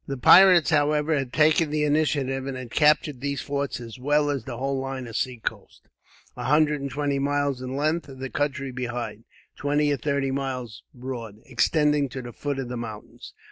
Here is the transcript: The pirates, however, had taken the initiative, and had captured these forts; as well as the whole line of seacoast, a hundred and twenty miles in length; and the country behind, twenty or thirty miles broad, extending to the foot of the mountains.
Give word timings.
The 0.07 0.17
pirates, 0.17 0.71
however, 0.71 1.15
had 1.15 1.31
taken 1.31 1.69
the 1.69 1.83
initiative, 1.83 2.47
and 2.47 2.57
had 2.57 2.71
captured 2.71 3.21
these 3.21 3.41
forts; 3.43 3.79
as 3.79 3.99
well 3.99 4.31
as 4.31 4.45
the 4.45 4.57
whole 4.57 4.79
line 4.79 5.05
of 5.05 5.15
seacoast, 5.15 5.83
a 6.35 6.45
hundred 6.45 6.81
and 6.81 6.89
twenty 6.89 7.19
miles 7.19 7.61
in 7.61 7.75
length; 7.75 8.07
and 8.09 8.19
the 8.19 8.31
country 8.31 8.71
behind, 8.71 9.25
twenty 9.55 9.91
or 9.93 9.97
thirty 9.97 10.31
miles 10.31 10.81
broad, 10.91 11.35
extending 11.45 12.09
to 12.09 12.23
the 12.23 12.33
foot 12.33 12.57
of 12.57 12.67
the 12.67 12.77
mountains. 12.77 13.35